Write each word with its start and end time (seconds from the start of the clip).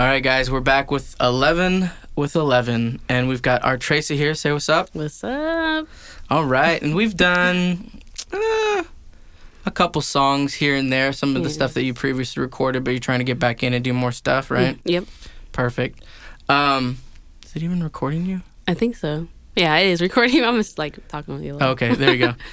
All 0.00 0.06
right, 0.06 0.22
guys, 0.22 0.50
we're 0.50 0.60
back 0.60 0.90
with 0.90 1.14
11 1.20 1.90
with 2.16 2.34
11, 2.34 3.00
and 3.10 3.28
we've 3.28 3.42
got 3.42 3.60
Artresa 3.60 4.16
here. 4.16 4.34
Say 4.34 4.50
what's 4.50 4.70
up. 4.70 4.88
What's 4.94 5.22
up? 5.22 5.86
All 6.30 6.46
right, 6.46 6.80
and 6.80 6.94
we've 6.96 7.14
done 7.14 8.00
uh, 8.32 8.84
a 9.66 9.70
couple 9.70 10.00
songs 10.00 10.54
here 10.54 10.74
and 10.74 10.90
there, 10.90 11.12
some 11.12 11.36
of 11.36 11.42
the 11.42 11.50
Yeah. 11.50 11.54
stuff 11.54 11.74
that 11.74 11.82
you 11.82 11.92
previously 11.92 12.40
recorded, 12.40 12.82
but 12.82 12.92
you're 12.92 12.98
trying 13.00 13.18
to 13.18 13.26
get 13.26 13.38
back 13.38 13.62
in 13.62 13.74
and 13.74 13.84
do 13.84 13.92
more 13.92 14.10
stuff, 14.10 14.50
right? 14.50 14.76
Mm, 14.76 14.80
Yep. 14.84 15.04
Perfect. 15.52 16.02
Um, 16.48 16.96
is 17.44 17.54
it 17.54 17.62
even 17.62 17.82
recording 17.82 18.24
you? 18.24 18.40
I 18.66 18.72
think 18.72 18.96
so. 18.96 19.28
Yeah, 19.54 19.76
it 19.76 19.88
is 19.88 20.00
recording. 20.00 20.42
I'm 20.42 20.56
just 20.56 20.78
like 20.78 21.06
talking 21.08 21.34
with 21.34 21.44
you. 21.44 21.58
Okay, 21.60 21.94
there 21.94 22.14
you 22.14 22.26
go. 22.26 22.34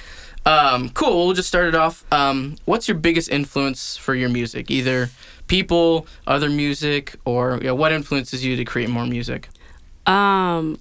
um, 0.46 0.90
cool. 0.90 1.26
We'll 1.26 1.34
just 1.34 1.48
start 1.48 1.68
it 1.68 1.74
off. 1.74 2.04
Um, 2.12 2.56
what's 2.64 2.88
your 2.88 2.96
biggest 2.96 3.30
influence 3.30 3.96
for 3.96 4.14
your 4.14 4.28
music? 4.28 4.70
Either 4.70 5.10
people, 5.46 6.06
other 6.26 6.48
music, 6.48 7.16
or 7.24 7.58
you 7.58 7.64
know, 7.64 7.74
what 7.74 7.92
influences 7.92 8.44
you 8.44 8.56
to 8.56 8.64
create 8.64 8.88
more 8.88 9.06
music? 9.06 9.48
Um, 10.06 10.78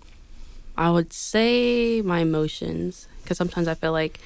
I 0.78 0.90
would 0.90 1.12
say 1.12 2.02
my 2.02 2.20
emotions 2.20 3.08
because 3.22 3.38
sometimes 3.38 3.68
I 3.68 3.74
feel 3.74 3.92
like 3.92 4.20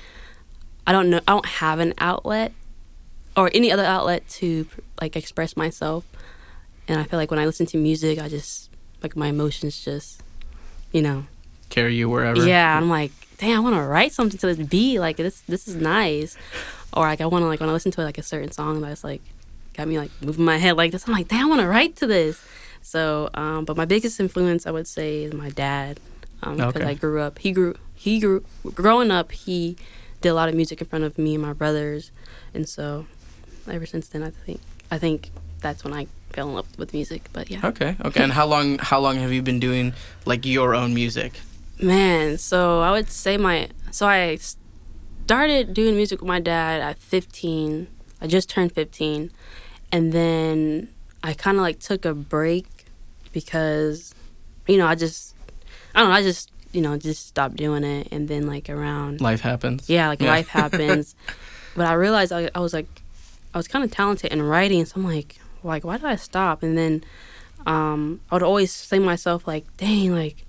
I 0.86 0.91
don't 0.91 1.09
know. 1.09 1.22
I 1.27 1.34
don't 1.34 1.45
have 1.45 1.80
an 1.80 1.94
outlet 1.98 2.53
or 3.36 3.50
any 3.53 3.72
other 3.72 3.86
outlet 3.86 4.27
to 4.30 4.67
like 5.00 5.16
express 5.16 5.55
myself, 5.55 6.05
and 6.88 7.00
I 7.00 7.03
feel 7.03 7.17
like 7.17 7.31
when 7.31 7.39
I 7.39 7.45
listen 7.45 7.66
to 7.67 7.77
music, 7.77 8.20
I 8.20 8.30
just 8.30 8.70
like 9.02 9.16
my 9.16 9.27
emotions 9.27 9.84
just, 9.84 10.22
you 10.91 11.02
know, 11.02 11.25
Carry 11.72 11.95
you 11.95 12.09
wherever. 12.09 12.45
Yeah, 12.45 12.77
I'm 12.77 12.89
like, 12.89 13.13
damn, 13.41 13.58
I 13.58 13.59
want 13.59 13.76
to 13.76 13.81
write 13.81 14.13
something 14.13 14.38
to 14.40 14.54
this 14.54 14.68
beat. 14.68 15.00
Like 15.00 15.18
this, 15.18 15.41
this 15.41 15.68
is 15.68 15.76
nice. 15.76 16.38
Or 16.94 17.04
like 17.04 17.20
I 17.22 17.26
want 17.26 17.44
to 17.44 17.48
like 17.48 17.59
when 17.59 17.67
I 17.70 17.73
listen 17.73 17.91
to 17.94 18.02
like 18.04 18.17
a 18.17 18.23
certain 18.23 18.52
song 18.52 18.80
that's 18.81 19.04
like 19.04 19.22
got 19.73 19.88
me 19.88 19.98
like 20.00 20.12
moving 20.22 20.45
my 20.45 20.58
head 20.58 20.77
like 20.77 20.91
this. 20.91 21.08
I'm 21.08 21.14
like, 21.14 21.27
damn, 21.27 21.48
I 21.48 21.50
want 21.50 21.62
to 21.62 21.67
write 21.67 21.95
to 21.98 22.08
this. 22.08 22.41
So, 22.81 23.30
um, 23.34 23.66
but 23.66 23.76
my 23.77 23.86
biggest 23.86 24.20
influence, 24.20 24.66
I 24.66 24.72
would 24.72 24.88
say, 24.88 25.23
is 25.23 25.34
my 25.34 25.50
dad. 25.50 26.00
Um, 26.44 26.56
because 26.58 26.75
Okay. 26.78 26.86
I 26.86 26.94
grew 26.94 27.20
up. 27.22 27.39
He 27.39 27.52
grew. 27.52 27.75
He 27.95 28.20
grew. 28.20 28.44
Growing 28.73 29.11
up, 29.11 29.31
he 29.31 29.76
did 30.22 30.30
a 30.30 30.33
lot 30.33 30.50
of 30.50 30.55
music 30.55 30.81
in 30.81 30.88
front 30.88 31.03
of 31.03 31.17
me 31.17 31.36
and 31.36 31.44
my 31.44 31.53
brothers, 31.53 32.11
and 32.53 32.67
so 32.67 33.05
ever 33.70 33.86
since 33.86 34.08
then, 34.08 34.23
I 34.23 34.31
think 34.31 34.59
I 34.89 34.98
think 34.98 35.30
that's 35.61 35.83
when 35.83 35.94
I 35.94 36.08
fell 36.31 36.48
in 36.50 36.55
love 36.55 36.67
with 36.80 36.94
music. 36.94 37.30
But 37.31 37.52
yeah. 37.52 37.61
Okay. 37.64 37.95
Okay. 38.03 38.23
And 38.23 38.31
how 38.33 38.48
long? 38.48 38.80
How 38.80 39.00
long 39.00 39.17
have 39.17 39.31
you 39.31 39.42
been 39.44 39.59
doing 39.59 39.94
like 40.26 40.45
your 40.45 40.73
own 40.73 40.94
music? 40.95 41.39
Man, 41.81 42.37
so 42.37 42.81
I 42.81 42.91
would 42.91 43.09
say 43.09 43.37
my 43.37 43.69
so 43.89 44.07
I 44.07 44.37
started 45.25 45.73
doing 45.73 45.95
music 45.95 46.21
with 46.21 46.27
my 46.27 46.39
dad 46.39 46.81
at 46.81 46.97
15. 46.99 47.87
I 48.21 48.27
just 48.27 48.49
turned 48.49 48.71
15, 48.73 49.31
and 49.91 50.11
then 50.13 50.89
I 51.23 51.33
kind 51.33 51.57
of 51.57 51.63
like 51.63 51.79
took 51.79 52.05
a 52.05 52.13
break 52.13 52.67
because, 53.31 54.13
you 54.67 54.77
know, 54.77 54.85
I 54.85 54.93
just 54.95 55.35
I 55.95 56.02
don't 56.02 56.09
know, 56.09 56.15
I 56.15 56.21
just 56.21 56.52
you 56.71 56.81
know 56.81 56.97
just 56.97 57.25
stopped 57.27 57.55
doing 57.55 57.83
it, 57.83 58.09
and 58.11 58.27
then 58.27 58.45
like 58.45 58.69
around 58.69 59.19
Life 59.21 59.41
happens. 59.41 59.89
yeah, 59.89 60.07
like 60.09 60.21
Yeah. 60.21 60.29
life 60.29 60.47
happens. 60.61 61.15
but 61.75 61.87
I 61.87 61.93
realized 61.93 62.31
I, 62.31 62.49
I 62.53 62.59
was 62.59 62.73
like, 62.73 62.87
I 63.55 63.57
was 63.57 63.67
kind 63.67 63.83
of 63.83 63.89
talented 63.91 64.31
in 64.31 64.41
writing. 64.43 64.85
So 64.85 64.93
I'm 64.97 65.03
like, 65.05 65.37
like, 65.63 65.83
why 65.83 65.97
did 65.97 66.05
I 66.05 66.15
stop? 66.15 66.61
And 66.61 66.77
then 66.77 67.03
um, 67.65 68.21
I 68.29 68.35
would 68.35 68.43
always 68.43 68.71
say 68.71 68.99
to 68.99 69.03
myself, 69.03 69.47
like, 69.47 69.65
dang, 69.77 70.11
like, 70.11 70.45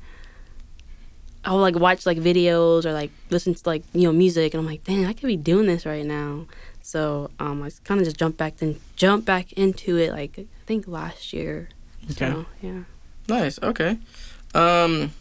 I 1.44 1.52
would 1.52 1.60
like 1.60 1.74
watch 1.76 2.06
like 2.06 2.18
videos 2.18 2.84
or 2.84 2.92
like 2.92 3.10
listen 3.30 3.54
to 3.54 3.62
like 3.66 3.82
you 3.92 4.02
know 4.02 4.12
music, 4.12 4.54
and 4.54 4.60
I'm 4.60 4.66
like, 4.66 4.84
dang, 4.84 5.06
I 5.06 5.12
could 5.12 5.26
be 5.26 5.36
doing 5.36 5.66
this 5.66 5.84
right 5.86 6.06
now. 6.06 6.46
So 6.82 7.30
um, 7.38 7.62
I 7.62 7.70
kind 7.84 8.00
of 8.00 8.04
just 8.06 8.16
jumped 8.18 8.38
back 8.38 8.56
then, 8.58 8.80
jumped 8.96 9.26
back 9.26 9.52
into 9.54 9.96
it 9.96 10.12
like 10.12 10.38
I 10.38 10.46
think 10.66 10.86
last 10.88 11.32
year. 11.32 11.68
Okay. 12.12 12.30
So, 12.30 12.46
yeah. 12.60 12.82
Nice. 13.28 13.58
Okay. 13.62 13.98
Um. 14.54 15.12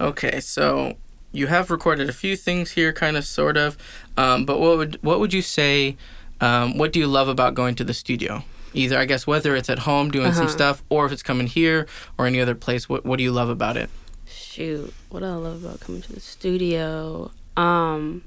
Okay. 0.00 0.40
So 0.40 0.96
you 1.32 1.46
have 1.48 1.70
recorded 1.70 2.08
a 2.08 2.12
few 2.12 2.36
things 2.36 2.72
here, 2.72 2.92
kind 2.92 3.16
of, 3.16 3.24
sort 3.24 3.56
of. 3.56 3.76
Um, 4.16 4.44
but 4.44 4.60
what 4.60 4.76
would 4.78 5.02
what 5.02 5.20
would 5.20 5.32
you 5.32 5.42
say? 5.42 5.96
Um, 6.40 6.76
what 6.78 6.92
do 6.92 6.98
you 6.98 7.06
love 7.06 7.28
about 7.28 7.54
going 7.54 7.74
to 7.76 7.84
the 7.84 7.94
studio? 7.94 8.44
Either 8.74 8.98
I 8.98 9.04
guess 9.04 9.26
whether 9.26 9.54
it's 9.54 9.70
at 9.70 9.80
home 9.80 10.10
doing 10.10 10.32
some 10.32 10.46
Uh-huh. 10.46 10.52
stuff, 10.52 10.82
or 10.88 11.06
if 11.06 11.12
it's 11.12 11.22
coming 11.22 11.46
here 11.46 11.86
or 12.18 12.26
any 12.26 12.40
other 12.40 12.54
place. 12.56 12.88
What 12.88 13.04
What 13.04 13.16
do 13.18 13.22
you 13.22 13.32
love 13.32 13.48
about 13.48 13.76
it? 13.76 13.88
Shoot 14.54 14.92
what 15.10 15.22
i 15.24 15.34
love 15.34 15.64
about 15.64 15.80
coming 15.80 16.00
to 16.00 16.12
the 16.12 16.20
studio 16.20 17.30
um 17.56 18.22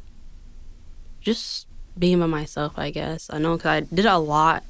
just 1.21 1.67
being 1.97 2.19
by 2.19 2.25
myself 2.25 2.73
i 2.77 2.89
guess 2.89 3.29
i 3.31 3.37
know 3.37 3.55
because 3.55 3.69
i 3.69 3.79
did 3.95 4.05
a 4.05 4.17
lot 4.17 4.63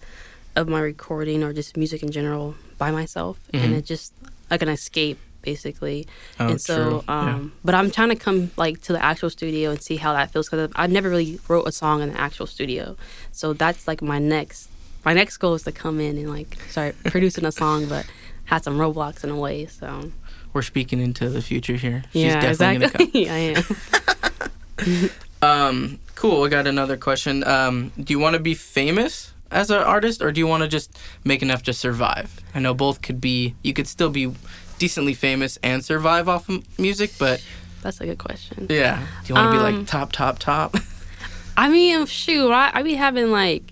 of 0.55 0.67
my 0.67 0.79
recording 0.79 1.43
or 1.43 1.53
just 1.53 1.75
music 1.77 2.01
in 2.03 2.11
general 2.11 2.55
by 2.77 2.91
myself 2.91 3.39
and 3.53 3.73
Mhm. 3.73 3.77
it 3.79 3.85
just 3.85 4.13
like 4.51 4.61
an 4.61 4.69
escape 4.69 5.19
basically 5.41 6.05
Oh, 6.39 6.49
and 6.49 6.61
so 6.61 6.75
true. 6.75 7.03
Yeah. 7.07 7.35
um 7.35 7.53
but 7.63 7.73
i'm 7.75 7.89
trying 7.89 8.09
to 8.09 8.15
come 8.15 8.51
like 8.57 8.81
to 8.81 8.93
the 8.93 9.03
actual 9.03 9.29
studio 9.29 9.71
and 9.71 9.81
see 9.81 9.95
how 9.97 10.13
that 10.13 10.31
feels 10.31 10.49
because 10.49 10.69
I've 10.75 10.91
never 10.91 11.09
really 11.09 11.39
wrote 11.47 11.67
a 11.67 11.71
song 11.71 12.01
in 12.01 12.11
the 12.13 12.19
actual 12.19 12.45
studio 12.47 12.95
so 13.31 13.53
that's 13.53 13.87
like 13.87 14.01
my 14.01 14.19
next 14.19 14.69
my 15.05 15.13
next 15.13 15.37
goal 15.37 15.53
is 15.55 15.63
to 15.63 15.71
come 15.71 15.99
in 15.99 16.17
and 16.17 16.29
like 16.29 16.57
start 16.69 16.95
producing 17.05 17.45
a 17.45 17.51
song 17.51 17.87
but 17.87 18.05
had 18.45 18.63
some 18.63 18.77
roadblocks 18.77 19.23
in 19.23 19.29
a 19.29 19.37
way 19.37 19.65
so 19.67 20.11
We're 20.53 20.61
speaking 20.63 20.99
into 21.01 21.29
the 21.29 21.41
future 21.41 21.75
here. 21.75 22.03
She's 22.13 22.23
yeah, 22.23 22.41
definitely 22.41 22.87
gonna 22.87 22.91
come. 22.91 23.11
exactly. 23.13 23.29
I 24.79 25.03
am. 25.03 25.09
Um, 25.39 25.99
cool. 26.15 26.43
I 26.45 26.49
got 26.49 26.65
another 26.65 26.97
question. 26.97 27.43
Um, 27.45 27.91
do 27.99 28.11
you 28.11 28.17
want 28.17 28.33
to 28.33 28.39
be 28.39 28.55
famous 28.55 29.33
as 29.51 29.69
an 29.69 29.77
artist, 29.77 30.19
or 30.21 30.31
do 30.31 30.39
you 30.39 30.47
want 30.47 30.63
to 30.63 30.67
just 30.67 30.97
make 31.23 31.43
enough 31.43 31.61
to 31.63 31.73
survive? 31.73 32.39
I 32.55 32.59
know 32.59 32.73
both 32.73 33.03
could 33.03 33.21
be. 33.21 33.53
You 33.61 33.71
could 33.73 33.87
still 33.87 34.09
be 34.09 34.33
decently 34.79 35.13
famous 35.13 35.57
and 35.61 35.85
survive 35.85 36.27
off 36.27 36.49
of 36.49 36.63
music, 36.79 37.11
but 37.19 37.43
That's 37.83 38.01
a 38.01 38.05
good 38.07 38.17
question. 38.17 38.65
yeah. 38.67 39.05
Do 39.25 39.29
you 39.29 39.35
want 39.35 39.47
to 39.53 39.59
be 39.59 39.63
Um, 39.63 39.77
like 39.77 39.87
top, 39.87 40.11
top, 40.11 40.39
top? 40.39 40.75
I 41.57 41.69
mean, 41.69 42.07
shoot, 42.07 42.51
I, 42.51 42.71
I 42.73 42.81
be 42.81 42.95
having 42.95 43.29
like, 43.31 43.63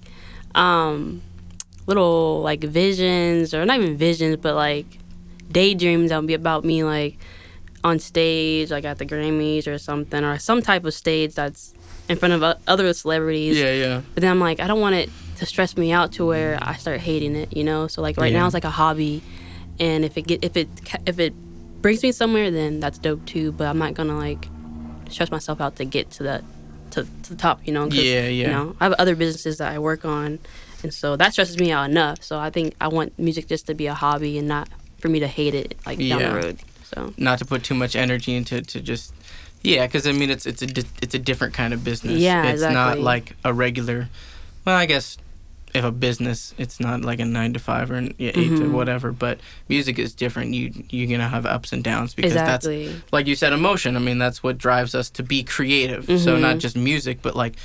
um, 0.54 1.24
little 1.88 2.42
like 2.44 2.62
visions 2.64 3.56
or 3.56 3.66
not 3.66 3.80
even 3.80 3.98
visions, 3.98 4.38
but 4.38 4.54
like 4.54 4.86
daydreams 5.52 6.10
that 6.10 6.18
would 6.18 6.28
be 6.28 6.34
about 6.34 6.64
me 6.66 6.84
like 6.84 7.18
on 7.84 8.00
stage, 8.00 8.72
like 8.72 8.84
at 8.86 8.98
the 8.98 9.06
Grammys 9.06 9.68
or 9.68 9.78
something, 9.78 10.24
or 10.24 10.40
some 10.40 10.62
type 10.62 10.86
of 10.86 10.94
stage 10.94 11.36
that's 11.36 11.74
in 12.10 12.18
front 12.18 12.34
of 12.34 12.58
other 12.68 12.94
celebrities. 12.94 13.58
yeah, 13.58 13.72
yeah. 13.74 14.02
But 14.14 14.22
then 14.22 14.32
I'm 14.32 14.40
like, 14.40 14.60
I 14.60 14.68
don't 14.68 14.82
want 14.82 14.96
it 14.96 15.10
to 15.38 15.46
stress 15.46 15.76
me 15.78 15.92
out 15.92 16.14
to 16.14 16.26
where 16.26 16.58
I 16.62 16.76
start 16.78 17.00
hating 17.02 17.36
it, 17.36 17.56
you 17.56 17.64
know. 17.64 17.88
So 17.88 18.02
like 18.02 18.18
right 18.18 18.32
Yeah. 18.32 18.40
now 18.40 18.46
it's 18.46 18.54
like 18.54 18.64
a 18.64 18.70
hobby, 18.70 19.22
and 19.80 20.04
if 20.06 20.18
it 20.18 20.24
get 20.28 20.44
if 20.44 20.56
it 20.58 20.68
if 21.06 21.20
it 21.20 21.34
brings 21.82 22.02
me 22.04 22.12
somewhere, 22.12 22.50
then 22.52 22.80
that's 22.80 22.98
dope 22.98 23.26
too. 23.26 23.52
But 23.52 23.68
I'm 23.68 23.78
not 23.78 23.94
gonna 23.94 24.18
like 24.18 24.48
stress 25.10 25.30
myself 25.30 25.62
out 25.62 25.76
to 25.76 25.86
get 25.86 26.10
to 26.12 26.24
that 26.24 26.44
to, 26.92 27.04
to 27.24 27.30
the 27.30 27.36
top, 27.36 27.60
you 27.66 27.74
know. 27.74 27.88
'cause, 27.88 27.98
Yeah, 27.98 28.28
yeah. 28.28 28.46
You 28.48 28.52
know, 28.52 28.76
I 28.80 28.86
have 28.86 28.94
other 28.94 29.16
businesses 29.16 29.58
that 29.58 29.72
I 29.74 29.78
work 29.80 30.06
on, 30.06 30.40
and 30.82 30.94
so 30.94 31.16
that 31.18 31.34
stresses 31.34 31.60
me 31.60 31.72
out 31.72 31.90
enough. 31.90 32.24
So 32.24 32.40
I 32.40 32.50
think 32.50 32.74
I 32.82 32.88
want 32.88 33.18
music 33.20 33.48
just 33.48 33.68
to 33.68 33.74
be 33.76 33.86
a 33.88 33.94
hobby 33.94 34.38
and 34.40 34.48
not 34.48 34.70
for 35.06 35.12
me 35.12 35.20
to 35.20 35.28
hate 35.28 35.54
it 35.54 35.76
like 35.86 36.00
down 36.00 36.08
Yeah. 36.20 36.30
the 36.30 36.36
road. 36.36 36.58
So 36.84 37.14
Not 37.18 37.40
to 37.40 37.46
put 37.46 37.64
too 37.64 37.76
much 37.76 37.96
energy 37.96 38.34
into 38.36 38.62
to 38.62 38.80
just. 38.82 39.14
Yeah, 39.62 39.86
because 39.88 40.06
I 40.08 40.12
mean 40.12 40.30
it's 40.30 40.46
it's 40.46 40.62
a 40.62 40.68
di- 40.68 40.84
it's 41.02 41.16
a 41.16 41.20
different 41.20 41.54
kind 41.54 41.74
of 41.74 41.84
business. 41.84 42.20
Yeah, 42.20 42.46
it's 42.46 42.62
not 42.62 43.00
like 43.00 43.36
a 43.44 43.54
regular. 43.54 44.10
Well, 44.66 44.76
I 44.76 44.86
guess 44.86 45.18
if 45.74 45.84
a 45.84 45.92
business, 45.92 46.54
it's 46.58 46.80
not 46.80 47.02
like 47.02 47.20
a 47.20 47.26
nine 47.26 47.52
to 47.54 47.60
five 47.60 47.92
or 47.92 47.96
an 47.96 48.14
yeah, 48.18 48.30
8 48.30 48.34
to 48.36 48.42
Mhm. 48.66 48.72
whatever. 48.72 49.12
But 49.12 49.40
music 49.68 50.00
is 50.00 50.14
different. 50.14 50.54
You 50.54 50.72
you're 50.90 51.08
gonna 51.10 51.28
have 51.30 51.46
ups 51.46 51.74
and 51.74 51.84
downs 51.84 52.14
because 52.14 52.34
that's 52.34 52.68
like 53.12 53.28
you 53.28 53.36
said, 53.36 53.54
emotion. 53.54 53.96
I 53.96 54.00
mean, 54.00 54.18
that's 54.20 54.42
what 54.44 54.58
drives 54.58 54.96
us 54.96 55.10
to 55.12 55.24
be 55.24 55.44
creative. 55.44 56.06
So 56.06 56.38
Mhm. 56.38 56.42
not 56.42 56.60
just 56.60 56.76
music, 56.78 57.20
but 57.22 57.36
like 57.36 57.56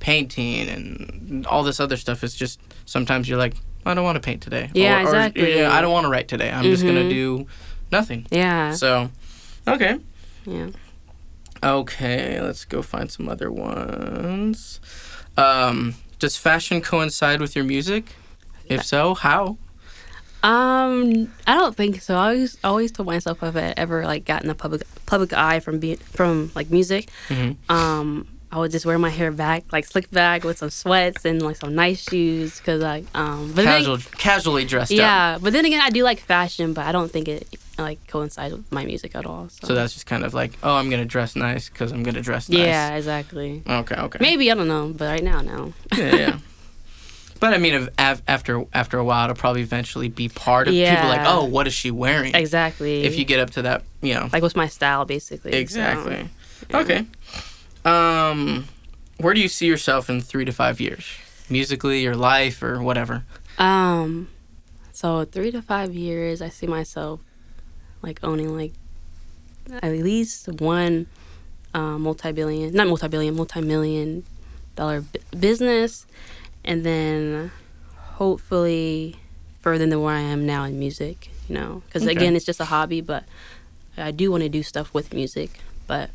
painting 0.00 0.68
and 0.68 1.46
all 1.46 1.62
this 1.62 1.80
other 1.80 1.96
stuff. 1.96 2.22
Is 2.24 2.34
just 2.34 2.58
sometimes 2.84 3.28
you're 3.28 3.38
like, 3.38 3.54
I 3.86 3.94
don't 3.94 4.04
want 4.04 4.16
to 4.16 4.20
paint 4.20 4.42
today. 4.42 4.70
Yeah, 4.74 4.96
or, 4.96 5.00
or, 5.00 5.02
exactly. 5.06 5.56
yeah, 5.58 5.72
I 5.72 5.80
don't 5.80 5.92
want 5.92 6.04
to 6.04 6.10
write 6.10 6.28
today. 6.28 6.50
I'm 6.50 6.64
just 6.64 6.84
gonna 6.84 7.02
Mhm. 7.02 7.10
do 7.10 7.46
nothing. 7.92 8.26
Yeah. 8.30 8.72
So, 8.72 9.10
okay, 9.68 9.98
Yeah. 10.46 10.68
okay, 11.62 12.40
let's 12.40 12.64
go 12.64 12.82
find 12.82 13.10
some 13.10 13.28
other 13.28 13.50
ones. 13.50 14.80
Um, 15.36 15.94
does 16.18 16.36
fashion 16.36 16.80
coincide 16.80 17.40
with 17.40 17.54
your 17.56 17.64
music? 17.64 18.14
If 18.66 18.84
so, 18.84 19.14
how? 19.14 19.58
Um, 20.42 21.32
I 21.46 21.54
don't 21.54 21.74
think 21.74 22.02
so. 22.02 22.16
I 22.16 22.26
always 22.28 22.58
always 22.62 22.92
told 22.92 23.06
myself 23.06 23.42
if 23.42 23.56
I 23.56 23.72
ever 23.76 24.04
like 24.04 24.24
gotten 24.26 24.48
the 24.48 24.54
public 24.54 24.82
public 25.06 25.32
eye 25.32 25.60
from 25.60 25.78
being 25.78 25.96
from 25.96 26.50
like 26.54 26.70
music, 26.70 27.08
Mhm. 27.28 27.56
um, 27.70 28.26
I 28.54 28.58
would 28.58 28.70
just 28.70 28.86
wear 28.86 28.98
my 28.98 29.10
hair 29.10 29.32
back 29.32 29.64
like 29.72 29.84
slick 29.84 30.08
back 30.12 30.44
with 30.44 30.58
some 30.58 30.70
sweats 30.70 31.24
and 31.24 31.42
like 31.42 31.56
some 31.56 31.74
nice 31.74 32.08
shoes 32.08 32.58
because 32.58 32.80
like 32.80 33.04
um, 33.14 33.48
but 33.48 33.64
then- 33.64 33.78
Casual, 33.82 33.98
casually 34.16 34.64
dressed 34.64 34.92
up. 34.92 34.98
yeah, 34.98 35.38
but 35.42 35.52
then 35.52 35.64
again, 35.64 35.80
I 35.80 35.90
do 35.90 36.04
like 36.04 36.20
fashion, 36.20 36.72
but 36.72 36.86
I 36.86 36.92
don't 36.92 37.10
think 37.10 37.26
it 37.26 37.48
like 37.78 37.98
coincides 38.06 38.54
with 38.54 38.70
my 38.70 38.84
music 38.84 39.16
at 39.16 39.26
all. 39.26 39.48
So, 39.48 39.66
So 39.68 39.74
that's 39.74 39.92
just 39.92 40.06
kind 40.06 40.24
of 40.24 40.32
like, 40.34 40.52
oh, 40.62 40.76
I'm 40.76 40.88
gonna 40.88 41.04
dress 41.04 41.34
nice 41.34 41.68
because 41.68 41.90
I'm 41.90 42.04
gonna 42.04 42.20
dress 42.22 42.48
nice. 42.48 42.60
yeah, 42.60 42.94
exactly. 42.94 43.62
Okay. 43.68 43.96
Okay. 43.96 44.18
Maybe 44.20 44.50
I 44.52 44.54
don't 44.54 44.68
know, 44.68 44.94
but 44.96 45.06
right 45.06 45.24
now, 45.24 45.40
no. 45.40 45.72
yeah, 45.96 46.14
yeah. 46.16 46.38
But 47.40 47.52
I 47.52 47.58
mean, 47.58 47.74
if, 47.74 47.88
af- 47.98 48.22
after 48.28 48.64
after 48.72 48.96
a 48.98 49.04
while, 49.04 49.24
it'll 49.24 49.36
probably 49.36 49.60
eventually 49.62 50.08
be 50.08 50.28
part 50.28 50.68
of 50.68 50.72
people. 50.72 51.08
Like, 51.08 51.26
oh, 51.26 51.44
what 51.44 51.66
is 51.66 51.74
she 51.74 51.90
wearing? 51.90 52.34
Exactly. 52.34 53.02
If 53.04 53.18
you 53.18 53.24
get 53.24 53.40
up 53.40 53.50
to 53.50 53.62
that, 53.62 53.82
you 54.00 54.14
know. 54.14 54.28
like 54.32 54.42
what's 54.42 54.54
my 54.56 54.68
style 54.68 55.04
basically. 55.04 55.50
so, 55.52 55.58
Exactly. 55.58 56.28
yeah. 56.70 56.76
Okay. 56.78 57.04
Um, 57.84 58.66
where 59.18 59.34
do 59.34 59.40
you 59.40 59.48
see 59.48 59.66
yourself 59.66 60.08
in 60.10 60.20
three 60.20 60.44
to 60.44 60.52
five 60.52 60.80
years? 60.80 61.04
Musically, 61.50 62.00
your 62.02 62.16
life, 62.16 62.62
or 62.62 62.82
whatever. 62.82 63.24
Um, 63.58 64.28
so 64.92 65.24
three 65.24 65.50
to 65.52 65.60
five 65.62 65.94
years, 65.94 66.40
I 66.40 66.48
see 66.48 66.66
myself 66.66 67.20
like 68.02 68.18
owning 68.22 68.56
like 68.56 68.72
at 69.82 69.92
least 69.92 70.48
one 70.60 71.06
uh, 71.74 71.98
multi-billion, 71.98 72.72
not 72.74 72.86
multi-billion, 72.86 73.34
multi-million 73.34 74.24
dollar 74.76 75.02
b- 75.02 75.20
business, 75.38 76.06
and 76.64 76.84
then 76.84 77.50
hopefully 78.14 79.16
further 79.60 79.86
than 79.86 80.00
where 80.02 80.14
I 80.14 80.20
am 80.20 80.46
now 80.46 80.64
in 80.64 80.78
music. 80.78 81.30
You 81.48 81.56
know, 81.56 81.82
because 81.86 82.02
Okay. 82.02 82.12
again, 82.12 82.36
it's 82.36 82.44
just 82.46 82.60
a 82.60 82.64
hobby, 82.66 83.00
but 83.02 83.24
I 83.98 84.10
do 84.12 84.30
want 84.30 84.42
to 84.44 84.48
do 84.48 84.62
stuff 84.62 84.94
with 84.94 85.12
music. 85.12 85.50
But 85.86 86.08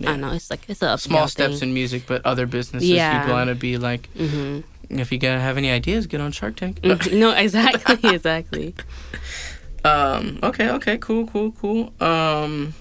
Yeah. 0.00 0.10
don't 0.12 0.20
know. 0.22 0.32
It's 0.32 0.50
like 0.50 0.68
it's 0.68 0.82
a 0.82 0.96
Small 0.98 1.28
steps 1.28 1.62
in 1.62 1.72
music, 1.74 2.04
but 2.06 2.24
other 2.24 2.46
businesses 2.46 2.88
Yeah. 2.88 3.26
you 3.26 3.32
want 3.32 3.48
to 3.48 3.54
be 3.54 3.76
like. 3.78 4.08
hmm 4.16 4.60
If 4.88 5.12
you 5.12 5.18
gotta 5.18 5.40
have 5.40 5.56
any 5.56 5.70
ideas, 5.70 6.06
get 6.06 6.20
on 6.20 6.32
Shark 6.32 6.56
Tank. 6.56 6.82
no, 7.12 7.30
exactly, 7.32 7.98
exactly. 8.14 8.74
Um. 9.84 10.38
Okay. 10.42 10.68
Okay. 10.70 10.98
Cool. 10.98 11.26
Cool. 11.26 11.52
Cool. 11.52 11.92
Um. 12.00 12.74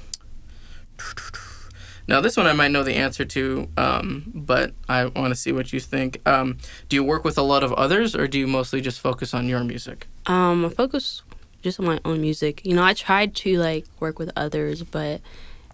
Now 2.07 2.21
this 2.21 2.35
one 2.35 2.47
I 2.47 2.53
might 2.53 2.71
know 2.71 2.81
the 2.83 2.95
answer 2.95 3.23
to, 3.23 3.69
um, 3.77 4.31
but 4.33 4.73
I 4.89 5.05
want 5.05 5.29
to 5.29 5.35
see 5.35 5.51
what 5.51 5.71
you 5.71 5.79
think. 5.79 6.27
Um, 6.27 6.57
do 6.89 6.95
you 6.95 7.03
work 7.03 7.23
with 7.23 7.37
a 7.37 7.43
lot 7.43 7.63
of 7.63 7.71
others, 7.73 8.15
or 8.15 8.27
do 8.27 8.39
you 8.39 8.47
mostly 8.47 8.81
just 8.81 8.99
focus 8.99 9.31
on 9.35 9.47
your 9.47 9.63
music? 9.63 10.07
Um, 10.25 10.65
I 10.65 10.69
focus 10.69 11.21
just 11.61 11.79
on 11.79 11.85
my 11.85 11.99
own 12.03 12.19
music. 12.19 12.65
You 12.65 12.73
know, 12.75 12.83
I 12.83 12.93
tried 12.95 13.35
to 13.35 13.59
like 13.59 13.85
work 13.99 14.17
with 14.17 14.31
others, 14.35 14.81
but 14.81 15.21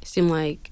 it 0.02 0.08
seemed 0.08 0.30
like 0.30 0.72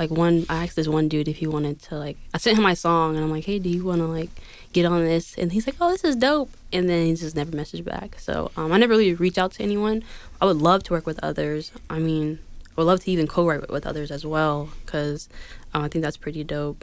like 0.00 0.10
one 0.10 0.46
I 0.48 0.64
asked 0.64 0.76
this 0.76 0.88
one 0.88 1.08
dude 1.08 1.28
if 1.28 1.36
he 1.36 1.46
wanted 1.46 1.82
to 1.82 1.98
like 1.98 2.16
I 2.32 2.38
sent 2.38 2.56
him 2.56 2.62
my 2.64 2.72
song 2.72 3.16
and 3.16 3.24
I'm 3.24 3.30
like, 3.30 3.44
Hey, 3.44 3.58
do 3.58 3.68
you 3.68 3.84
wanna 3.84 4.06
like 4.06 4.30
get 4.72 4.86
on 4.86 5.04
this? 5.04 5.34
And 5.36 5.52
he's 5.52 5.66
like, 5.66 5.76
Oh, 5.78 5.90
this 5.90 6.04
is 6.04 6.16
dope 6.16 6.50
and 6.72 6.88
then 6.88 7.04
he 7.04 7.14
just 7.14 7.36
never 7.36 7.50
messaged 7.50 7.84
back. 7.84 8.18
So 8.18 8.50
um 8.56 8.72
I 8.72 8.78
never 8.78 8.92
really 8.92 9.12
reach 9.12 9.36
out 9.36 9.52
to 9.52 9.62
anyone. 9.62 10.02
I 10.40 10.46
would 10.46 10.56
love 10.56 10.82
to 10.84 10.94
work 10.94 11.04
with 11.04 11.20
others. 11.22 11.70
I 11.90 11.98
mean, 11.98 12.38
I 12.66 12.80
would 12.80 12.84
love 12.84 13.00
to 13.04 13.10
even 13.10 13.26
co-write 13.26 13.68
with 13.68 13.86
others 13.86 14.10
as 14.10 14.24
well 14.24 14.70
because 14.86 15.28
um, 15.74 15.84
I 15.84 15.88
think 15.88 16.02
that's 16.02 16.16
pretty 16.16 16.44
dope. 16.44 16.82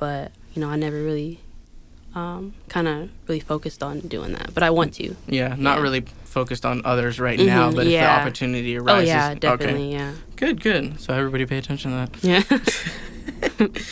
But 0.00 0.32
you 0.52 0.60
know, 0.60 0.68
I 0.68 0.74
never 0.74 1.00
really 1.00 1.38
um, 2.16 2.54
kind 2.68 2.88
of 2.88 3.10
really 3.28 3.40
focused 3.40 3.82
on 3.82 4.00
doing 4.00 4.32
that. 4.32 4.52
But 4.54 4.62
I 4.62 4.70
want 4.70 4.94
to. 4.94 5.14
Yeah, 5.28 5.54
not 5.56 5.76
Yeah. 5.76 5.82
really 5.82 6.00
focused 6.24 6.64
on 6.66 6.82
others 6.84 7.20
right 7.20 7.38
now, 7.38 7.70
Mhm, 7.70 7.74
but 7.76 7.80
if 7.82 7.92
the 7.92 7.92
yeah. 7.92 8.16
opportunity 8.16 8.76
Oh 8.78 8.82
arises, 8.82 9.08
yeah, 9.08 9.28
okay, 9.30 9.38
definitely, 9.38 9.92
yeah. 9.92 10.12
good, 10.36 10.60
good. 10.60 10.98
So 11.00 11.12
everybody 11.14 11.46
pay 11.46 11.58
attention 11.58 11.90
to 11.92 11.96
that. 11.96 12.24
Yeah. 12.24 13.68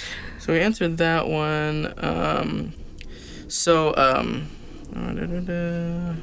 So 0.45 0.53
we 0.53 0.61
answered 0.61 0.99
that 0.99 1.27
one. 1.27 1.95
Um, 1.97 2.75
so 3.49 3.95
um, 3.97 4.49
uh, 4.95 5.13
da, 5.15 5.25
da, 5.25 5.41
da. 5.41 6.15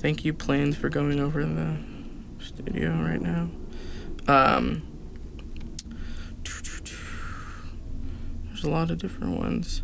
thank 0.00 0.24
you, 0.24 0.32
planes, 0.34 0.74
for 0.76 0.88
going 0.88 1.20
over 1.20 1.44
the 1.44 1.76
studio 2.40 2.90
right 2.90 3.20
now. 3.22 3.50
Um, 4.26 4.82
there's 8.48 8.64
a 8.64 8.68
lot 8.70 8.90
of 8.90 8.98
different 8.98 9.38
ones. 9.38 9.82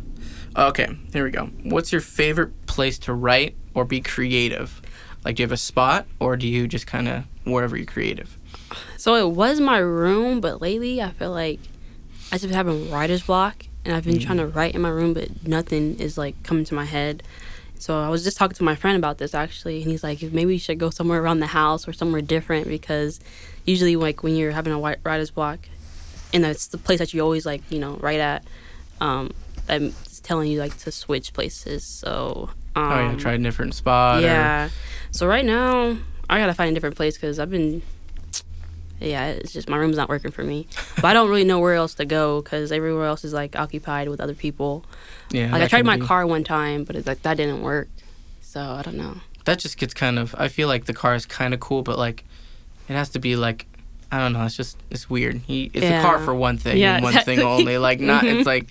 Okay, 0.57 0.87
here 1.13 1.23
we 1.23 1.29
go. 1.29 1.45
What's 1.63 1.91
your 1.91 2.01
favorite 2.01 2.65
place 2.65 2.97
to 2.99 3.13
write 3.13 3.55
or 3.75 3.85
be 3.85 4.01
creative? 4.01 4.81
Like, 5.23 5.35
do 5.35 5.43
you 5.43 5.45
have 5.45 5.51
a 5.51 5.57
spot, 5.57 6.07
or 6.19 6.35
do 6.35 6.47
you 6.47 6.67
just 6.67 6.87
kind 6.87 7.07
of 7.07 7.25
wherever 7.43 7.77
you're 7.77 7.85
creative? 7.85 8.37
so 8.97 9.13
it 9.15 9.35
was 9.35 9.59
my 9.59 9.77
room, 9.77 10.41
but 10.41 10.59
lately 10.59 11.01
I 11.01 11.11
feel 11.11 11.31
like 11.31 11.59
I 12.31 12.35
just 12.35 12.47
been 12.47 12.55
having 12.55 12.89
writer's 12.89 13.21
block, 13.21 13.67
and 13.85 13.95
I've 13.95 14.05
been 14.05 14.19
trying 14.19 14.39
to 14.39 14.47
write 14.47 14.73
in 14.73 14.81
my 14.81 14.89
room, 14.89 15.13
but 15.13 15.47
nothing 15.47 15.99
is 15.99 16.17
like 16.17 16.41
coming 16.41 16.65
to 16.65 16.73
my 16.73 16.85
head. 16.85 17.21
So 17.77 18.01
I 18.01 18.09
was 18.09 18.23
just 18.23 18.37
talking 18.37 18.55
to 18.55 18.63
my 18.63 18.73
friend 18.73 18.97
about 18.97 19.19
this 19.19 19.35
actually, 19.35 19.83
and 19.83 19.91
he's 19.91 20.03
like, 20.03 20.23
maybe 20.23 20.53
you 20.53 20.59
should 20.59 20.79
go 20.79 20.89
somewhere 20.89 21.21
around 21.21 21.39
the 21.39 21.47
house 21.47 21.87
or 21.87 21.93
somewhere 21.93 22.21
different 22.21 22.67
because 22.67 23.19
usually 23.63 23.95
like 23.95 24.23
when 24.23 24.35
you're 24.35 24.51
having 24.51 24.73
a 24.73 24.79
writer's 24.79 25.29
block, 25.29 25.69
and 26.33 26.43
it's 26.43 26.65
the 26.65 26.79
place 26.79 26.97
that 26.97 27.13
you 27.13 27.21
always 27.21 27.45
like 27.45 27.61
you 27.69 27.77
know 27.77 27.97
write 28.01 28.19
at, 28.19 28.43
um, 28.99 29.31
I'm 29.69 29.93
telling 30.27 30.51
you 30.51 30.59
like 30.59 30.77
to 30.79 30.91
switch 30.91 31.33
places. 31.33 31.83
So 31.83 32.49
um, 32.75 32.83
oh 32.91 32.99
yeah, 33.11 33.15
try 33.15 33.33
a 33.33 33.37
different 33.37 33.73
spot. 33.73 34.19
or- 34.19 34.25
yeah. 34.27 34.69
So 35.11 35.25
right 35.25 35.45
now, 35.45 35.97
I 36.29 36.37
gotta 36.39 36.53
find 36.53 36.69
a 36.71 36.73
different 36.73 36.95
place 36.95 37.15
because 37.15 37.39
I've 37.39 37.49
been. 37.49 37.81
Yeah, 38.99 39.27
it's 39.27 39.53
just 39.53 39.69
my 39.69 39.77
room's 39.77 39.95
not 39.95 40.09
working 40.09 40.31
for 40.31 40.43
me. 40.43 40.67
But 40.95 41.05
I 41.05 41.13
don't 41.13 41.29
really 41.29 41.43
know 41.43 41.59
where 41.59 41.75
else 41.75 41.93
to 41.95 42.05
go 42.05 42.41
because 42.41 42.71
everywhere 42.71 43.05
else 43.05 43.23
is 43.23 43.31
like 43.31 43.55
occupied 43.55 44.09
with 44.09 44.19
other 44.19 44.33
people. 44.33 44.85
yeah. 45.29 45.51
Like 45.51 45.61
I 45.63 45.67
tried 45.67 45.85
my 45.85 45.97
be- 45.97 46.05
car 46.05 46.25
one 46.25 46.43
time, 46.43 46.83
but 46.83 46.95
it, 46.95 47.05
like 47.05 47.21
that 47.21 47.37
didn't 47.37 47.61
work. 47.61 47.89
So 48.41 48.59
I 48.61 48.81
don't 48.81 48.97
know. 48.97 49.17
that 49.45 49.59
just 49.59 49.77
gets 49.77 49.93
kind 49.93 50.17
of 50.19 50.33
i 50.37 50.47
feel 50.49 50.67
like 50.67 50.85
the 50.85 50.93
car 50.93 51.13
is 51.15 51.25
kind 51.25 51.53
of 51.53 51.59
cool 51.61 51.81
but 51.83 51.97
like 51.97 52.23
it 52.89 52.93
has 52.93 53.07
to 53.09 53.19
be 53.19 53.35
like 53.37 53.65
i 54.11 54.17
don't 54.17 54.33
know 54.33 54.43
it's 54.43 54.57
just 54.57 54.77
it's 54.89 55.09
weird 55.09 55.35
he, 55.47 55.69
it's 55.73 55.85
a 55.85 56.01
car 56.01 56.19
for 56.19 56.33
one 56.35 56.57
thing 56.57 56.75
Yeah, 56.77 56.95
and 56.95 57.03
one 57.03 57.13
thing 57.13 57.39
only 57.41 57.77
like 57.77 57.99
not 58.01 58.23
it's 58.25 58.45
like 58.47 58.65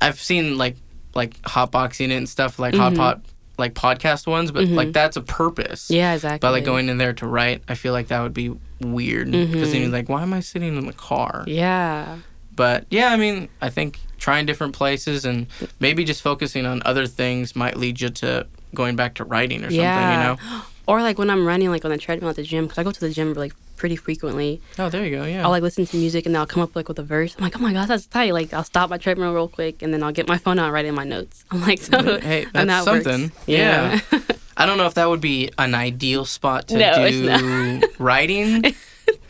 i've 0.00 0.18
seen 0.18 0.56
like 0.58 0.76
like 1.14 1.40
hotboxing 1.42 2.08
it 2.10 2.12
and 2.16 2.28
stuff 2.28 2.58
like 2.58 2.74
hot 2.74 2.92
Mhm. 2.92 2.96
pot 2.96 3.20
like 3.58 3.74
podcast 3.74 4.26
ones 4.26 4.50
but 4.52 4.64
Mhm. 4.64 4.74
like 4.76 4.92
that's 4.92 5.16
a 5.16 5.20
purpose 5.22 5.90
Yeah, 5.90 6.14
exactly. 6.14 6.38
but 6.40 6.52
like 6.52 6.64
going 6.64 6.88
in 6.88 6.98
there 6.98 7.12
to 7.14 7.26
write 7.26 7.62
i 7.68 7.74
feel 7.74 7.92
like 7.92 8.08
that 8.08 8.20
would 8.22 8.34
be 8.34 8.52
weird 8.80 9.30
because 9.30 9.72
then 9.72 9.80
Mhm. 9.80 9.82
you're 9.84 9.90
like 9.90 10.08
why 10.08 10.22
am 10.22 10.32
i 10.32 10.40
sitting 10.40 10.76
in 10.76 10.86
the 10.86 10.92
car 10.92 11.44
Yeah. 11.46 12.18
but 12.54 12.86
yeah 12.90 13.08
i 13.08 13.16
mean 13.16 13.48
i 13.60 13.68
think 13.68 13.98
trying 14.18 14.46
different 14.46 14.74
places 14.74 15.24
and 15.24 15.46
maybe 15.80 16.04
just 16.04 16.22
focusing 16.22 16.66
on 16.66 16.82
other 16.84 17.06
things 17.06 17.56
might 17.56 17.76
lead 17.76 18.00
you 18.00 18.10
to 18.10 18.46
going 18.74 18.94
back 18.96 19.14
to 19.14 19.24
writing 19.24 19.60
or 19.60 19.70
something 19.70 19.80
Yeah. 19.80 20.12
you 20.12 20.24
know 20.52 20.62
Or 20.88 21.02
like 21.02 21.18
when 21.18 21.28
I'm 21.28 21.44
running 21.46 21.68
like 21.70 21.84
on 21.84 21.90
the 21.90 21.98
treadmill 21.98 22.30
at 22.30 22.36
the 22.36 22.42
gym 22.42 22.64
because 22.64 22.78
I 22.78 22.82
go 22.82 22.90
to 22.90 23.00
the 23.00 23.10
gym 23.10 23.34
like 23.34 23.52
pretty 23.78 23.96
frequently. 23.96 24.60
oh 24.78 24.88
there 24.90 25.04
you 25.06 25.16
go 25.16 25.24
yeah 25.24 25.44
I'll 25.44 25.50
like 25.50 25.62
listen 25.62 25.86
to 25.86 25.96
music 25.96 26.26
and 26.26 26.34
then 26.34 26.40
I'll 26.40 26.46
come 26.46 26.62
up 26.62 26.76
like 26.76 26.88
with 26.88 26.98
a 26.98 27.02
verse. 27.02 27.34
I'm 27.38 27.44
like, 27.44 27.56
oh 27.56 27.60
my 27.62 27.72
gosh, 27.72 27.88
that's 27.88 28.06
tight. 28.06 28.32
Like 28.34 28.52
I'll 28.52 28.64
stop 28.64 28.90
my 28.90 28.98
treadmill 28.98 29.32
real 29.32 29.48
quick 29.48 29.80
and 29.82 29.94
then 29.94 30.02
I'll 30.02 30.12
get 30.12 30.28
my 30.28 30.36
phone 30.36 30.58
out 30.58 30.64
and 30.66 30.74
write 30.74 30.84
in 30.84 30.94
my 30.94 31.04
notes. 31.04 31.44
I'm 31.50 31.62
like, 31.62 31.78
so 31.80 31.96
Hey, 32.20 32.44
that's 32.52 32.66
that 32.66 32.84
works. 32.86 33.04
something. 33.04 33.32
Yeah. 33.46 34.00
I 34.56 34.66
don't 34.66 34.76
know 34.76 34.86
if 34.86 34.94
that 34.94 35.08
would 35.08 35.20
be 35.20 35.50
an 35.56 35.74
ideal 35.74 36.24
spot 36.24 36.66
to 36.68 36.78
No, 36.78 37.08
do 37.08 37.80
writing. 37.98 38.64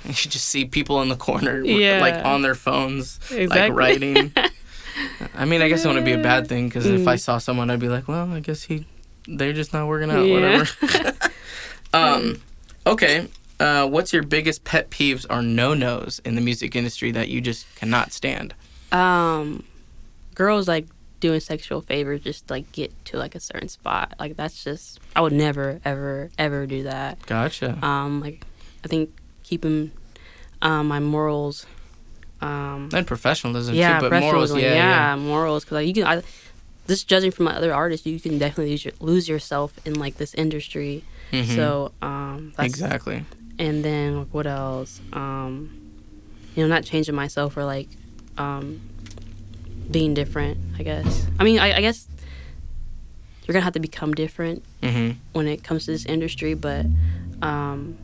You 0.04 0.12
should 0.14 0.30
just 0.32 0.46
see 0.46 0.64
people 0.64 1.02
in 1.02 1.08
the 1.10 1.16
corner, 1.16 1.62
Yeah. 1.62 2.00
like 2.00 2.24
on 2.24 2.40
their 2.42 2.54
phones, 2.54 3.20
like 3.30 3.72
writing. 3.74 4.32
I 5.36 5.44
mean, 5.44 5.60
I 5.62 5.68
guess 5.68 5.84
it 5.84 5.88
wouldn't 5.88 6.06
be 6.06 6.12
a 6.14 6.22
bad 6.22 6.48
thing 6.48 6.66
because 6.68 6.86
if 6.86 7.06
I 7.06 7.14
Mm. 7.16 7.20
saw 7.20 7.38
someone, 7.38 7.68
I'd 7.70 7.78
be 7.78 7.88
like, 7.90 8.08
well, 8.08 8.32
I 8.32 8.40
guess 8.40 8.62
he, 8.64 8.86
they're 9.28 9.52
just 9.52 9.72
not 9.74 9.86
working 9.86 10.10
out, 10.10 10.24
Yeah. 10.26 10.34
whatever. 10.34 11.12
um, 11.92 12.40
okay. 12.86 13.28
Uh, 13.60 13.86
what's 13.88 14.12
your 14.12 14.22
biggest 14.22 14.64
pet 14.64 14.90
peeves 14.90 15.26
or 15.28 15.42
no 15.42 15.74
nos 15.74 16.20
in 16.24 16.34
the 16.36 16.40
music 16.40 16.76
industry 16.76 17.10
that 17.12 17.28
you 17.28 17.40
just 17.40 17.66
cannot 17.74 18.12
stand? 18.12 18.54
um, 18.92 19.64
girls 20.34 20.68
like 20.68 20.86
doing 21.20 21.40
sexual 21.40 21.80
favors 21.80 22.22
just 22.22 22.48
like 22.48 22.70
get 22.72 22.92
to 23.06 23.16
like 23.16 23.34
a 23.34 23.40
certain 23.40 23.68
spot. 23.68 24.14
Like 24.18 24.36
that's 24.36 24.62
just 24.62 25.00
I 25.16 25.20
would 25.20 25.32
never 25.32 25.80
ever 25.84 26.30
ever 26.38 26.66
do 26.66 26.84
that. 26.84 27.24
Gotcha. 27.26 27.84
Um, 27.84 28.20
like 28.20 28.44
I 28.84 28.88
think 28.88 29.10
keeping 29.42 29.90
um, 30.62 30.88
my 30.88 31.00
morals. 31.00 31.66
Um, 32.40 32.88
and 32.92 33.04
professionalism 33.06 33.74
yeah, 33.74 33.98
too, 33.98 34.08
but 34.08 34.20
morals, 34.20 34.50
professionalism, 34.52 34.58
yeah, 34.60 35.14
yeah. 35.14 35.16
morals. 35.16 35.64
Because 35.64 35.74
like 35.74 35.88
you 35.88 35.94
can, 35.94 36.04
I, 36.04 36.22
just 36.86 37.08
judging 37.08 37.32
from 37.32 37.48
other 37.48 37.74
artists, 37.74 38.06
you 38.06 38.20
can 38.20 38.38
definitely 38.38 38.70
lose, 38.70 38.84
your, 38.84 38.94
lose 39.00 39.28
yourself 39.28 39.74
in 39.84 39.94
like 39.94 40.18
this 40.18 40.34
industry. 40.34 41.02
Mhm. 41.32 41.56
So 41.56 41.92
um, 42.00 42.52
that's, 42.56 42.68
exactly. 42.68 43.24
And 43.58 43.84
then 43.84 44.18
like, 44.18 44.28
what 44.32 44.46
else? 44.46 45.00
Um, 45.12 45.70
you 46.54 46.62
know, 46.62 46.68
not 46.68 46.84
changing 46.84 47.14
myself 47.14 47.56
or 47.56 47.64
like 47.64 47.88
um, 48.36 48.80
being 49.90 50.14
different. 50.14 50.58
I 50.78 50.82
guess. 50.82 51.26
I 51.38 51.44
mean, 51.44 51.58
I, 51.58 51.76
I 51.76 51.80
guess 51.80 52.06
you're 53.46 53.52
gonna 53.54 53.64
have 53.64 53.72
to 53.74 53.80
become 53.80 54.12
different 54.14 54.62
hmm 54.82 55.10
when 55.32 55.48
it 55.48 55.64
comes 55.64 55.86
to 55.86 55.90
this 55.92 56.04
industry, 56.06 56.54
but 56.54 56.86
um, 57.42 57.96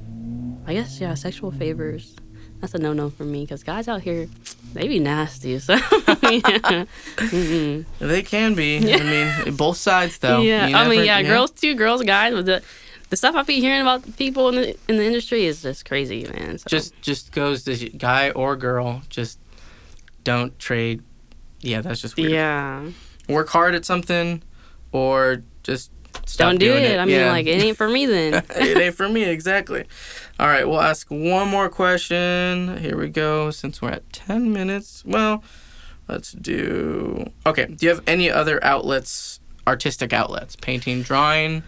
I 0.67 0.75
guess 0.75 1.01
yeah, 1.01 1.15
sexual 1.15 1.51
favors. 1.53 2.15
That's 2.61 2.73
a 2.75 2.79
no-no 2.79 3.11
for 3.11 3.25
me 3.25 3.43
because 3.45 3.63
guys 3.63 3.89
out 3.89 4.01
here, 4.03 4.27
they 4.73 4.89
be 4.89 4.99
nasty. 4.99 5.59
So. 5.59 5.77
Mm-mm. 7.19 7.85
They 7.99 8.23
can 8.23 8.55
be. 8.55 8.79
I 8.95 9.03
mean, 9.45 9.57
both 9.57 9.77
sides 9.77 10.19
though. 10.19 10.41
yeah. 10.41 10.67
You 10.69 10.77
I 10.77 10.83
mean, 10.89 10.99
never- 11.01 11.05
yeah, 11.05 11.23
girls 11.23 11.51
too, 11.51 11.75
girls, 11.75 12.03
guys. 12.03 12.33
But 12.35 12.47
the 12.47 12.63
the 13.15 13.19
stuff 13.19 13.37
I 13.37 13.43
be 13.45 13.61
hearing 13.61 13.81
about 13.83 14.17
people 14.17 14.49
in 14.49 14.57
the 14.57 14.77
in 14.89 14.97
the 14.97 15.05
industry 15.05 15.45
is 15.45 15.63
just 15.63 15.85
crazy, 15.85 16.27
man. 16.27 16.59
So. 16.59 16.65
Just 16.69 17.01
just 17.01 17.31
goes 17.31 17.63
to 17.63 17.77
guy 17.91 18.31
or 18.31 18.57
girl. 18.57 19.03
Just 19.09 19.39
don't 20.25 20.59
trade. 20.59 21.01
Yeah, 21.61 21.81
that's 21.81 22.01
just 22.01 22.17
weird. 22.17 22.33
yeah, 22.33 22.87
Work 23.29 23.51
hard 23.51 23.77
at 23.77 23.85
something, 23.85 24.43
or 24.91 25.45
just 25.63 25.93
stop 26.27 26.49
Don't 26.51 26.59
do 26.59 26.73
doing 26.73 26.83
it. 26.83 26.99
I 26.99 27.05
mean, 27.05 27.15
Yeah. 27.15 27.31
like 27.31 27.47
it 27.47 27.63
ain't 27.63 27.77
for 27.77 27.89
me 27.89 28.05
then. 28.07 28.35
it 28.51 28.79
ain't 28.79 28.97
for 28.97 29.09
me 29.09 29.23
exactly. 29.23 29.85
All 30.41 30.49
right, 30.49 30.69
we'll 30.69 30.81
ask 30.81 31.07
one 31.09 31.49
more 31.49 31.69
question. 31.69 32.79
Here 32.79 32.99
we 32.99 33.09
go. 33.11 33.53
Since 33.53 33.81
we're 33.81 33.91
at 33.91 34.13
ten 34.13 34.53
minutes, 34.53 35.05
well, 35.07 35.45
let's 36.09 36.33
do. 36.33 37.31
Okay. 37.47 37.67
Do 37.67 37.87
you 37.87 37.91
have 37.91 38.03
any 38.09 38.29
other 38.29 38.59
outlets, 38.65 39.39
artistic 39.69 40.13
outlets, 40.13 40.57
painting, 40.57 41.03
drawing, 41.03 41.63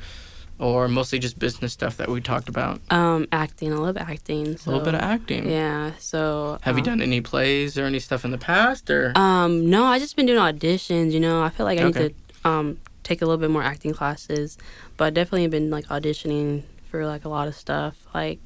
or 0.59 0.89
mostly 0.89 1.19
just 1.19 1.39
business 1.39 1.73
stuff 1.73 1.97
that 1.99 2.09
we 2.09 2.21
talked 2.21 2.49
about? 2.49 2.81
um, 2.91 3.27
acting. 3.33 3.73
I 3.73 3.77
love 3.77 3.97
acting. 3.97 4.47
A 4.47 4.71
little 4.71 4.81
bit 4.81 4.95
of 4.95 5.01
acting. 5.01 5.49
Yeah. 5.51 5.93
So. 5.99 6.59
Have 6.63 6.77
you 6.77 6.81
um, 6.83 6.87
done 6.87 7.03
any 7.03 7.21
plays 7.21 7.77
or 7.79 7.85
any 7.85 7.99
stuff 7.99 8.25
in 8.25 8.31
the 8.31 8.39
past, 8.39 8.89
or? 8.91 9.13
Um, 9.17 9.69
no, 9.69 9.85
I 9.85 9.99
just 9.99 10.17
been 10.17 10.27
doing 10.27 10.39
auditions. 10.39 11.13
You 11.13 11.21
know, 11.21 11.43
I 11.43 11.51
feel 11.51 11.67
like 11.67 11.79
I 11.79 11.85
Okay. 11.85 12.03
need 12.03 12.15
to 12.43 12.49
um 12.49 12.79
take 13.03 13.23
a 13.23 13.25
little 13.25 13.39
bit 13.41 13.51
more 13.51 13.63
acting 13.63 13.93
classes, 13.93 14.59
but 14.97 15.15
definitely 15.15 15.47
been 15.49 15.71
like 15.71 15.87
auditioning 15.87 16.63
for 16.91 17.07
like 17.07 17.25
a 17.25 17.29
lot 17.29 17.47
of 17.49 17.55
stuff. 17.55 17.97
Like 18.15 18.39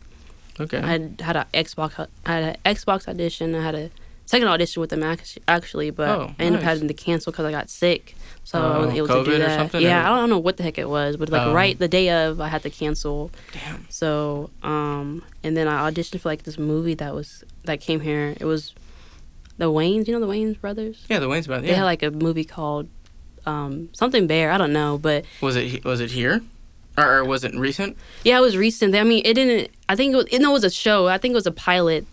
okay. 0.59 0.79
I 0.79 0.87
had, 0.87 1.21
had 1.21 1.37
an 1.37 1.47
Xbox, 1.55 2.07
I 2.27 2.33
had 2.33 2.43
an 2.65 2.75
Xbox 2.75 3.09
audition. 3.09 3.55
I 3.55 3.63
had 3.63 3.75
a 3.75 3.91
second 4.31 4.47
audition 4.49 4.81
with 4.81 4.91
them 4.91 5.03
ac- 5.03 5.41
actually, 5.49 5.91
but 5.91 6.09
Oh, 6.09 6.35
I 6.39 6.43
ended 6.45 6.61
nice. 6.61 6.63
up 6.63 6.69
having 6.75 6.89
to 6.89 6.95
cancel 6.95 7.33
because 7.33 7.45
I 7.47 7.51
got 7.51 7.69
sick, 7.69 8.15
so 8.45 8.59
I 8.59 8.63
Oh, 8.63 8.79
wasn't 8.79 8.97
able 8.99 9.09
to 9.09 9.13
COVID 9.15 9.25
do 9.25 9.33
or 9.35 9.39
that. 9.39 9.59
something, 9.59 9.83
Yeah, 9.83 10.03
or- 10.09 10.13
I 10.15 10.17
don't 10.21 10.31
know 10.31 10.39
what 10.39 10.57
the 10.57 10.63
heck 10.63 10.79
it 10.79 10.89
was, 10.89 11.17
but 11.17 11.29
like 11.31 11.43
Oh. 11.49 11.53
right 11.53 11.77
the 11.79 11.89
day 11.89 12.11
of, 12.11 12.41
I 12.41 12.49
had 12.49 12.63
to 12.63 12.71
cancel. 12.71 13.31
Damn. 13.53 13.87
So, 13.91 14.51
um, 14.63 15.23
and 15.43 15.57
then 15.57 15.67
I 15.67 15.91
auditioned 15.91 16.21
for 16.21 16.29
like 16.29 16.45
this 16.45 16.59
movie 16.59 16.95
that 16.95 17.13
was 17.15 17.45
that 17.65 17.81
came 17.81 18.01
here. 18.01 18.35
It 18.41 18.45
was 18.45 18.73
the 19.59 19.67
Wayans, 19.71 20.07
you 20.07 20.15
know 20.15 20.21
the 20.21 20.33
Wayans 20.33 20.61
brothers. 20.61 21.05
Yeah, 21.11 21.19
the 21.19 21.27
Wayans'. 21.29 21.47
They 21.63 21.69
Yeah. 21.69 21.75
had 21.77 21.85
like 21.85 22.03
a 22.03 22.11
movie 22.11 22.45
called 22.45 22.89
um, 23.47 23.89
something 23.93 24.27
Bear. 24.27 24.53
I 24.53 24.59
don't 24.59 24.73
know, 24.73 24.97
but 24.99 25.25
was 25.41 25.57
it? 25.57 25.85
Was 25.85 26.01
it 26.01 26.11
here, 26.13 26.43
or, 26.99 27.19
or 27.19 27.25
was 27.25 27.43
it 27.43 27.55
recent? 27.55 27.97
yeah, 28.23 28.37
it 28.39 28.43
was 28.43 28.57
recent. 28.57 28.95
I 28.95 29.03
mean, 29.03 29.23
it 29.25 29.35
didn't. 29.35 29.71
I 29.89 29.97
think 29.97 30.13
it 30.13 30.17
was. 30.17 30.27
It, 30.31 30.41
no, 30.41 30.51
it 30.51 30.53
was 30.53 30.65
a 30.65 30.71
show. 30.71 31.09
I 31.09 31.17
think 31.19 31.33
it 31.33 31.37
was 31.37 31.47
a 31.47 31.51
pilot. 31.53 32.05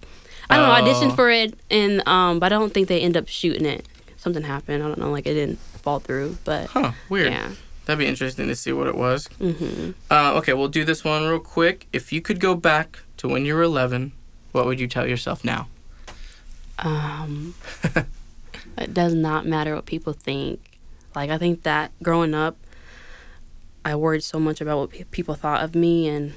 I 0.49 0.57
don't 0.57 0.67
know. 0.67 0.71
I 0.73 0.81
Oh. 0.81 0.83
auditioned 0.83 1.15
for 1.15 1.29
it, 1.29 1.53
and 1.69 2.07
um, 2.07 2.39
but 2.39 2.47
I 2.53 2.57
don't 2.57 2.73
think 2.73 2.87
they 2.87 3.01
end 3.01 3.17
up 3.17 3.27
shooting 3.27 3.65
it. 3.65 3.85
Something 4.17 4.43
happened. 4.43 4.83
I 4.83 4.87
don't 4.87 4.97
know. 4.97 5.11
Like 5.11 5.25
it 5.27 5.33
didn't 5.33 5.59
fall 5.59 5.99
through, 5.99 6.37
but 6.43 6.67
Huh. 6.67 6.91
Weird. 7.09 7.31
yeah. 7.31 7.51
That'd 7.85 7.99
be 7.99 8.05
interesting 8.05 8.47
to 8.47 8.55
see 8.55 8.73
what 8.73 8.87
it 8.87 8.95
was. 8.95 9.27
hmm 9.39 9.91
Uh, 10.11 10.33
okay, 10.35 10.53
we'll 10.53 10.67
do 10.67 10.83
this 10.83 11.03
one 11.05 11.23
real 11.25 11.39
quick. 11.39 11.87
If 11.93 12.11
you 12.11 12.21
could 12.21 12.39
go 12.41 12.53
back 12.55 12.99
to 13.17 13.29
when 13.29 13.45
you 13.45 13.55
were 13.55 13.61
11, 13.61 14.11
what 14.51 14.65
would 14.65 14.77
you 14.79 14.87
tell 14.87 15.07
yourself 15.07 15.45
now? 15.45 15.67
Um, 16.79 17.53
it 18.77 18.93
does 18.93 19.13
not 19.13 19.45
matter 19.45 19.73
what 19.75 19.85
people 19.85 20.13
think. 20.13 20.59
Like 21.15 21.29
I 21.29 21.37
think 21.37 21.63
that 21.63 21.91
growing 22.03 22.33
up, 22.33 22.57
I 23.85 23.95
worried 23.95 24.23
so 24.23 24.39
much 24.39 24.59
about 24.61 24.77
what 24.79 24.89
pe- 24.91 25.03
people 25.05 25.33
thought 25.35 25.63
of 25.63 25.73
me, 25.73 26.07
and 26.09 26.33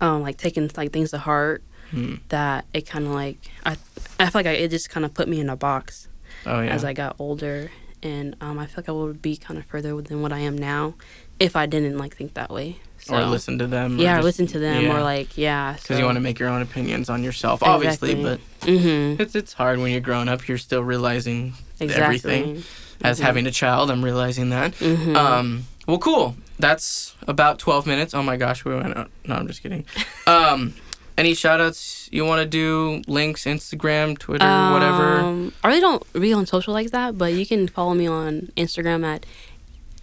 um, 0.00 0.22
like 0.22 0.36
taking 0.36 0.68
like 0.76 0.92
things 0.92 1.10
to 1.12 1.18
heart. 1.18 1.62
Hmm. 1.92 2.16
That 2.30 2.64
it 2.74 2.86
kind 2.86 3.06
of 3.06 3.12
like 3.12 3.38
I, 3.64 3.76
I 4.18 4.24
feel 4.30 4.40
like 4.40 4.46
I, 4.46 4.52
it 4.52 4.68
just 4.70 4.90
kind 4.90 5.04
of 5.06 5.14
put 5.14 5.28
me 5.28 5.38
in 5.40 5.48
a 5.48 5.56
box 5.56 6.08
Oh 6.46 6.60
yeah. 6.60 6.70
as 6.70 6.84
I 6.84 6.92
got 6.94 7.16
older, 7.18 7.70
and 8.02 8.34
um, 8.40 8.58
I 8.58 8.66
feel 8.66 8.76
like 8.78 8.88
I 8.88 8.92
would 8.92 9.20
be 9.22 9.36
kind 9.36 9.58
of 9.58 9.66
further 9.66 10.00
than 10.02 10.22
what 10.22 10.32
I 10.32 10.38
am 10.40 10.56
now 10.58 10.94
if 11.38 11.54
I 11.54 11.66
didn't 11.66 11.98
like 11.98 12.16
think 12.16 12.34
that 12.34 12.50
way. 12.50 12.78
So, 12.98 13.16
or 13.16 13.24
listen 13.26 13.58
to 13.58 13.66
them. 13.66 13.98
yeah, 13.98 14.18
or 14.18 14.22
listen 14.22 14.46
to 14.48 14.58
them, 14.58 14.84
yeah. 14.84 14.96
or 14.96 15.02
like 15.02 15.36
yeah, 15.36 15.74
because 15.74 15.98
you 15.98 16.04
want 16.04 16.16
to 16.16 16.20
make 16.20 16.38
your 16.38 16.48
own 16.48 16.62
opinions 16.62 17.10
on 17.10 17.22
yourself, 17.22 17.62
obviously. 17.62 18.14
But 18.14 18.40
mm-hmm, 18.60 19.20
it's 19.20 19.34
it's 19.34 19.52
hard 19.52 19.78
when 19.80 19.90
you're 19.92 20.00
growing 20.00 20.28
up. 20.28 20.48
You're 20.48 20.58
still 20.58 20.82
realizing 20.82 21.52
exactly. 21.80 22.02
everything. 22.04 22.62
As 23.04 23.18
Mhm. 23.18 23.24
having 23.24 23.46
a 23.48 23.50
child, 23.50 23.90
I'm 23.90 24.04
realizing 24.04 24.50
that. 24.50 24.72
Mhm. 24.74 25.16
Um, 25.16 25.66
well, 25.88 25.98
cool. 25.98 26.36
That's 26.60 27.16
about 27.26 27.58
12 27.58 27.84
minutes. 27.88 28.14
Oh 28.14 28.22
my 28.22 28.36
gosh, 28.36 28.64
we 28.64 28.72
went 28.76 28.96
out. 28.96 29.10
No, 29.26 29.34
I'm 29.34 29.48
just 29.48 29.60
kidding. 29.64 29.84
Um, 30.28 30.74
any 31.18 31.34
shout 31.34 31.60
outs 31.60 32.08
you 32.12 32.24
want 32.24 32.40
to 32.40 32.46
do? 32.46 33.02
Links, 33.06 33.44
Instagram, 33.44 34.18
Twitter, 34.18 34.44
whatever. 34.72 35.18
Um, 35.18 35.52
I 35.62 35.68
really 35.68 35.80
don't 35.80 36.02
read 36.14 36.32
on 36.32 36.46
social 36.46 36.72
like 36.72 36.90
that, 36.90 37.18
but 37.18 37.32
you 37.32 37.46
can 37.46 37.68
follow 37.68 37.94
me 37.94 38.06
on 38.06 38.50
Instagram 38.56 39.04
at 39.04 39.26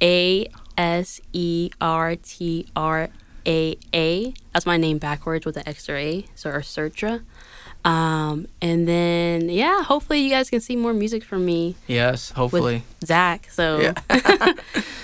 a 0.01 0.47
s 0.77 1.19
e 1.33 1.69
r 1.81 2.15
t 2.15 2.65
r 2.75 3.09
a 3.45 3.77
a. 3.93 4.33
That's 4.53 4.65
my 4.65 4.77
name 4.77 4.97
backwards 4.97 5.45
with 5.45 5.57
an 5.57 5.63
extra 5.67 5.97
a, 5.97 6.25
so 6.35 6.49
or 6.51 6.61
Sertra. 6.61 7.23
Um, 7.85 8.47
and 8.61 8.87
then 8.87 9.49
yeah, 9.49 9.83
hopefully 9.83 10.19
you 10.19 10.29
guys 10.29 10.49
can 10.49 10.59
see 10.59 10.75
more 10.75 10.93
music 10.93 11.23
from 11.23 11.45
me, 11.45 11.75
Yes, 11.87 12.31
hopefully. 12.31 12.83
Zach. 13.05 13.49
So 13.49 13.79
Yeah. 13.79 13.93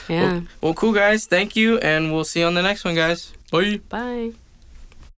yeah, 0.10 0.42
Well, 0.62 0.74
cool, 0.74 0.94
guys. 0.94 1.26
Thank 1.26 1.56
you, 1.56 1.78
and 1.80 2.14
we'll 2.14 2.26
see 2.26 2.42
you 2.42 2.46
on 2.46 2.54
the 2.54 2.62
next 2.62 2.84
one, 2.84 2.96
guys. 2.96 3.32
Bye. 3.52 3.80
bye. 3.90 4.34